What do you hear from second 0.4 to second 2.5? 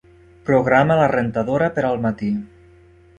Programa la rentadora per al matí.